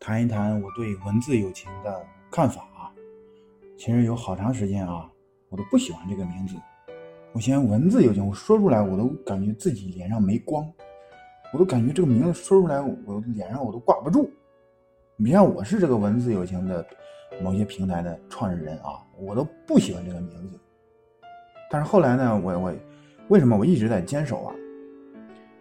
[0.00, 2.90] 谈一谈我对文字友情的看法啊。
[3.76, 5.06] 其实有好长时间啊，
[5.50, 6.56] 我都不喜欢这个名字。
[7.34, 10.66] 我嫌文字友情，我说出来我都感觉自己脸上没光，
[11.52, 14.28] 我都感觉这个名字说出来，我脸上我都挂不住。
[15.16, 16.84] 你像我是这个文字友情的
[17.42, 20.58] 某些平台的创始人啊，我都不喜欢这个名字。
[21.70, 22.74] 但是后来呢，我我
[23.28, 24.54] 为什么我一直在坚守啊？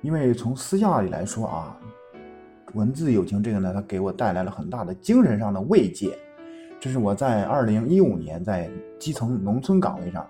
[0.02, 1.78] 因为从私下里来说啊，
[2.74, 6.18] 文字友情这个呢，它给我带来了很大的精神上的慰藉。
[6.80, 10.26] 这是我在二零一五年在基层农村岗位上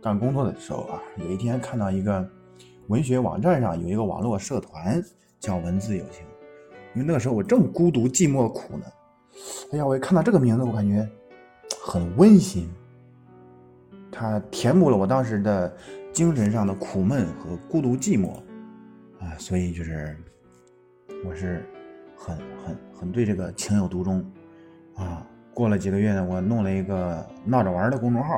[0.00, 2.24] 干工作的时候啊，有一天看到一个
[2.88, 5.02] 文学网站上有一个网络社团
[5.40, 6.24] 叫文字友情，
[6.94, 8.84] 因为那个时候我正孤独寂寞苦呢。
[9.72, 11.08] 哎呀，我一看到这个名字，我感觉
[11.82, 12.70] 很温馨，
[14.12, 15.74] 它填补了我当时的
[16.12, 18.34] 精神上的苦闷和孤独寂寞
[19.18, 20.16] 啊，所以就是
[21.26, 21.64] 我是
[22.16, 24.24] 很很很对这个情有独钟
[24.96, 25.26] 啊。
[25.52, 28.34] 过了几个月呢，我弄了一个闹着玩的公众号，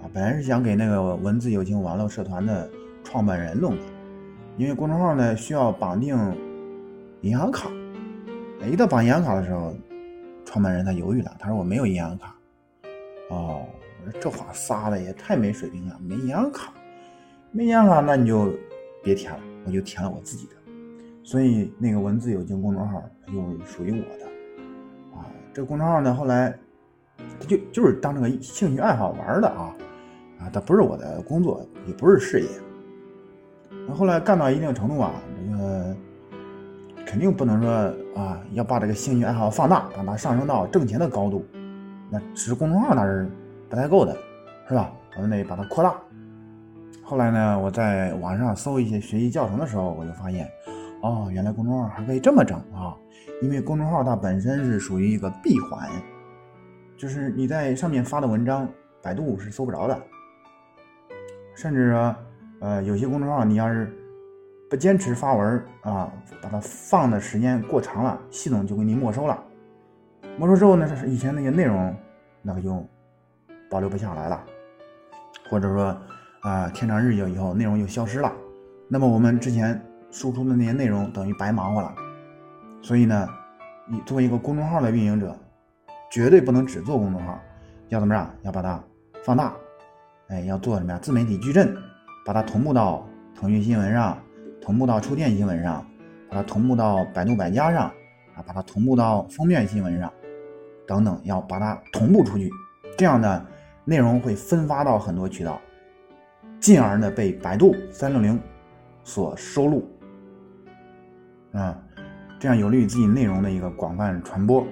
[0.00, 2.68] 啊，本来是想给那个文字友情网络社团的
[3.04, 3.82] 创办人弄的，
[4.56, 6.16] 因为公众号呢需要绑定
[7.20, 7.70] 银行卡，
[8.68, 9.72] 一到绑银行卡的时候，
[10.44, 12.34] 创办人他犹豫了，他说我没有银行卡。
[13.30, 13.64] 哦，
[14.04, 16.72] 我说这话撒的也太没水平了，没银行卡，
[17.52, 18.52] 没银行卡那你就
[19.00, 20.52] 别填了，我就填了我自己的，
[21.22, 24.26] 所以那个文字友情公众号又属于我的。
[25.16, 26.52] 啊这个公众号呢，后来
[27.38, 29.74] 他就就是当成个兴趣爱好玩的啊，
[30.40, 32.48] 啊，它不是我的工作，也不是事业。
[33.86, 35.96] 那后来干到一定程度啊，这个
[37.04, 37.70] 肯定不能说
[38.14, 41.44] 啊，要把这个兴趣爱好放大，把它上升到挣钱的高度。
[42.10, 43.30] 那只是公众号那是
[43.68, 44.16] 不太够的，
[44.68, 44.92] 是吧？
[45.16, 45.94] 我们得把它扩大。
[47.02, 50.48] 后来呢，我在网上搜一些学习教程的时候，我就发现，
[51.02, 52.96] 哦，原来公众号还可以这么整啊。
[53.42, 55.88] 因为公众号它本身是属于一个闭环，
[56.96, 58.68] 就是你在上面发的文章，
[59.02, 60.00] 百度是搜不着的。
[61.54, 62.16] 甚至说，
[62.60, 63.92] 呃，有些公众号你要是
[64.70, 66.10] 不坚持发文啊，
[66.40, 69.38] 把它放的时间过长了，系统就给你没收了。
[70.38, 71.94] 没收之后呢，是以前那些内容，
[72.40, 72.82] 那个就
[73.68, 74.42] 保留不下来了，
[75.50, 75.96] 或者说
[76.40, 78.32] 啊，天长日久以后内容就消失了，
[78.88, 79.78] 那么我们之前
[80.12, 81.92] 输出的那些内容等于白忙活了。
[82.80, 83.28] 所以呢，
[83.88, 85.36] 你作为一个公众号的运营者，
[86.10, 87.40] 绝对不能只做公众号，
[87.88, 88.30] 要怎么样？
[88.42, 88.80] 要把它
[89.24, 89.54] 放大，
[90.28, 90.98] 哎，要做什么呀？
[91.02, 91.74] 自媒体矩阵，
[92.24, 94.18] 把它同步到腾讯新闻上，
[94.60, 95.84] 同步到触电新闻上，
[96.28, 97.84] 把它同步到百度百家上，
[98.34, 100.12] 啊，把它同步到封面新闻上，
[100.86, 102.50] 等等，要把它同步出去，
[102.98, 103.46] 这样呢，
[103.84, 105.60] 内容会分发到很多渠道，
[106.60, 108.38] 进而呢被百度三六零
[109.04, 109.88] 所收录，
[111.52, 111.76] 啊。
[112.40, 114.66] 这样有利于自己内容的一个广泛传播，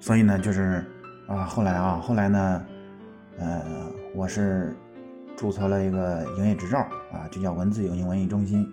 [0.00, 0.84] 所以呢，就是
[1.28, 2.66] 啊，后来啊，后来呢，
[3.38, 3.62] 呃，
[4.12, 4.74] 我是
[5.36, 6.80] 注册了一个营业执照
[7.12, 8.68] 啊，就叫文字有情文艺中心。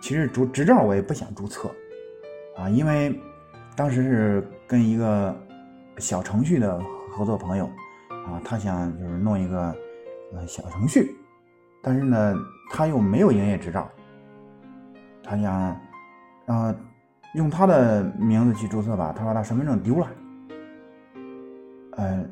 [0.00, 1.68] 其实注执照我也不想注册
[2.56, 3.20] 啊，因为
[3.74, 5.36] 当时是跟一个
[5.96, 6.80] 小程序的
[7.10, 7.66] 合作朋友
[8.28, 9.74] 啊，他想就是弄一个
[10.32, 11.16] 呃小程序，
[11.82, 12.36] 但是呢，
[12.70, 13.90] 他又没有营业执照，
[15.28, 15.76] 他想。
[16.46, 16.74] 然后
[17.34, 20.08] 用他的名字去注册吧，他说他身份证丢了，
[21.90, 22.24] 呃，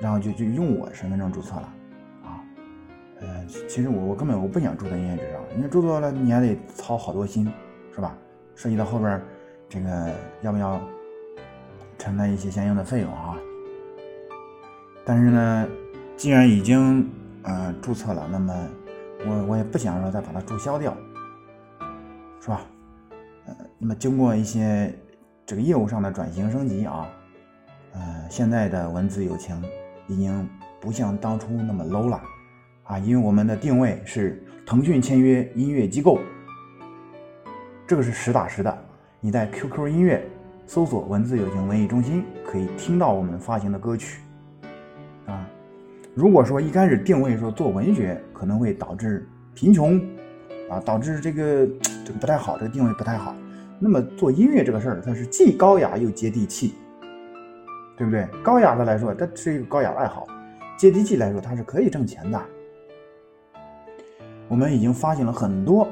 [0.00, 1.72] 然后就就用我身份证注册了，
[2.22, 2.38] 啊，
[3.18, 7.52] 呃，其实我我根本我不想注册营业执照，因为注册了你还得操好多心，
[7.92, 8.16] 是吧？
[8.54, 9.20] 涉及到后边
[9.68, 10.12] 这个
[10.42, 10.80] 要不要
[11.98, 13.36] 承担一些相应的费用啊？
[15.04, 15.68] 但是呢，
[16.16, 17.10] 既然已经
[17.42, 18.54] 呃注册了，那么
[19.26, 20.96] 我我也不想说再把它注销掉，
[22.46, 22.60] 是吧？
[23.46, 24.94] 呃那么经过一些
[25.44, 27.08] 这个业务上的转型升级啊，
[27.92, 29.60] 呃，现在的文字友情
[30.06, 30.48] 已经
[30.80, 32.22] 不像当初那么 low 了
[32.84, 36.20] 啊，因为我们的定位是腾讯签约音乐机构，
[37.84, 38.78] 这个是实打实的。
[39.20, 40.24] 你在 QQ 音乐
[40.68, 44.20] 搜索“文字友情文艺中心”，可以听到我们发行的歌曲
[45.26, 45.48] 啊。
[46.14, 50.00] 如果说一开始定位说做文学，可能会导致贫穷
[50.70, 51.68] 啊，导致这个
[52.06, 53.34] 这个不太好，这个定位不太好。
[53.80, 56.76] 那么做音乐这个事儿，它是既高雅又接地气，
[57.96, 58.28] 对不对？
[58.44, 60.24] 高雅的来说，它是一个高雅的爱好；
[60.78, 62.40] 接地气来说，它是可以挣钱的。
[64.46, 65.88] 我们已经发行了很多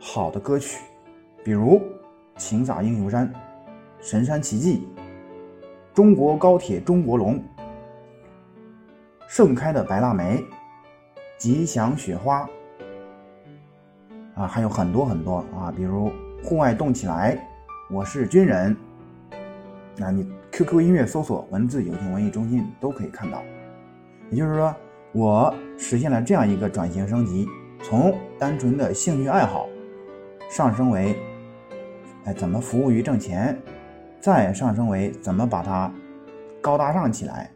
[0.00, 0.80] 好的歌曲，
[1.42, 1.78] 比如
[2.36, 3.28] 《情洒英雄山》
[4.00, 4.86] 《神山奇迹》
[5.92, 7.34] 《中国高铁中国龙》
[9.26, 10.36] 《盛开的白腊梅》
[11.36, 12.44] 《吉祥雪花》
[14.36, 16.12] 啊，还有很多很多啊，比如。
[16.44, 17.36] 户外动起来，
[17.90, 18.76] 我是军人，
[19.96, 23.42] 那你 QQ 音乐搜索“文字有情文艺中心”都可以看到。
[24.30, 24.72] 也就是说，
[25.10, 27.48] 我实现了这样一个转型升级，
[27.82, 29.66] 从单纯的兴趣爱好
[30.48, 31.16] 上升为，
[32.26, 33.58] 哎，怎么服务于挣钱，
[34.20, 35.92] 再上升为怎么把它
[36.60, 37.50] 高大上起来。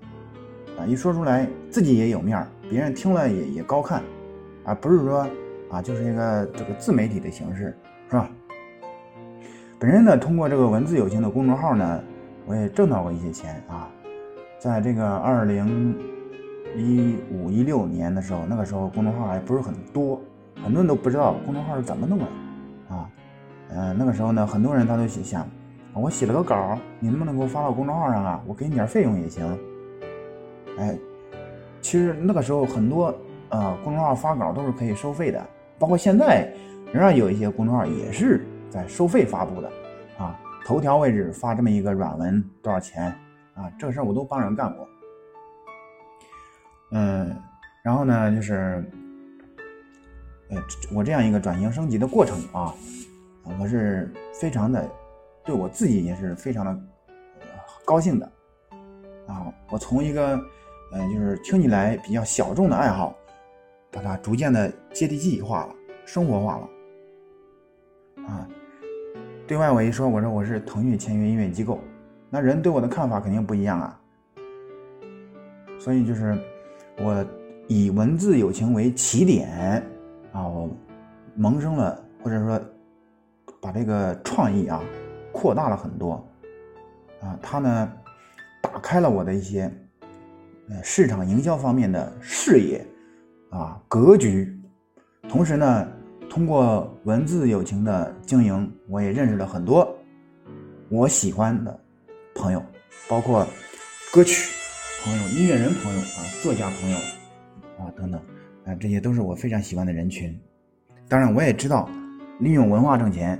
[0.76, 4.02] 啊，一说出来自己也有面儿，别人听了也也高看，
[4.64, 5.28] 而，不是说
[5.70, 7.76] 啊，就是一个这个自媒体的形式，
[8.08, 8.28] 是吧？
[9.78, 12.02] 本身呢，通过这个文字友情的公众号呢，
[12.44, 13.88] 我也挣到过一些钱啊。
[14.58, 15.99] 在这个二零
[16.76, 20.20] 一五一六年的时候，那个时候公众号还不是很多，
[20.62, 22.25] 很多人都不知道公众号是怎么弄的
[22.88, 23.11] 啊。
[23.70, 25.49] 嗯，那个时候呢，很多人他都想，
[25.94, 28.43] 我写了个稿，你能不能给我发到公众号上啊？
[28.46, 29.58] 我给你点费用也行。
[30.78, 30.99] 哎，
[31.81, 33.14] 其实那个时候很多
[33.49, 35.43] 呃公众号发稿都是可以收费的，
[35.80, 36.48] 包括现在
[36.92, 38.46] 仍然有一些公众号也是。
[38.70, 39.68] 在收费发布的，
[40.16, 43.06] 啊，头条位置发这么一个软文多少钱
[43.52, 43.68] 啊？
[43.76, 44.88] 这个事儿我都帮人干过。
[46.92, 47.36] 嗯，
[47.82, 48.88] 然后呢，就是，
[50.50, 50.62] 呃，
[50.94, 52.72] 我这样一个转型升级的过程啊，
[53.58, 54.08] 我是
[54.40, 54.88] 非常的，
[55.44, 56.80] 对我自己也是非常的
[57.84, 58.32] 高兴的。
[59.26, 60.40] 啊，我从一个，
[60.92, 63.12] 呃，就是听起来比较小众的爱好，
[63.90, 68.25] 把它逐渐的接地气化了，生活化了。
[68.26, 68.48] 啊。
[69.46, 71.81] 对外我一说，我说我是腾讯签约音乐机构，
[72.31, 74.00] 那人对我的看法肯定不一样啊。
[75.81, 76.38] 所以就是
[76.98, 77.26] 我
[77.66, 79.82] 以文字友情为起点
[80.32, 80.70] 啊，我
[81.34, 82.60] 萌生了或者说
[83.60, 84.81] 把这个创意啊
[85.32, 86.25] 扩大了很多
[87.20, 87.92] 啊，它呢
[88.62, 89.69] 打开了我的一些
[90.69, 92.87] 呃市场营销方面的视野
[93.50, 94.58] 啊格局，
[95.29, 95.87] 同时呢。
[96.31, 99.93] 通过文字友情的经营，我也认识了很多
[100.88, 101.76] 我喜欢的
[102.37, 102.62] 朋友，
[103.08, 103.44] 包括
[104.12, 104.49] 歌曲
[105.02, 106.97] 朋友、音乐人朋友啊、作家朋友
[107.81, 108.20] 啊等等
[108.64, 110.32] 啊，这些都是我非常喜欢的人群。
[111.08, 111.91] 当然，我也知道
[112.38, 113.37] 利用文化挣钱，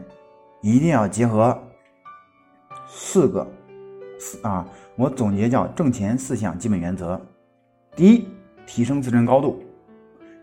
[0.61, 1.57] 一定要结合
[2.89, 3.49] 四个
[4.19, 4.67] 四啊，
[4.97, 7.21] 我总结叫挣钱四项基本原则：
[7.95, 8.27] 第一，
[8.67, 9.63] 提升自身高度；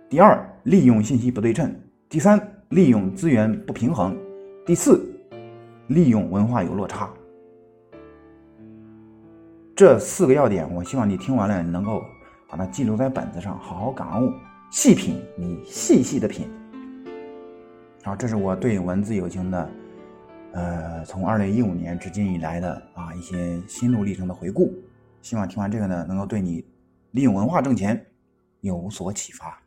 [0.10, 1.70] 第二，利用信息不对称。
[2.08, 2.40] 第三，
[2.70, 4.16] 利用资源不平衡；
[4.66, 5.06] 第四，
[5.88, 7.10] 利用文化有落差。
[9.76, 12.02] 这四个要点，我希望你听完了能够
[12.48, 14.32] 把它记录在本子上，好好感悟，
[14.72, 16.48] 细品，你细细的品。
[18.02, 19.70] 好，这是我对文字友情的，
[20.54, 24.74] 呃，从二零一五年至今以来的啊一些心路历程的回顾。
[25.22, 26.66] 希望听完这个呢，能够对你
[27.12, 28.02] 利用文化挣钱
[28.62, 29.62] 有所启发。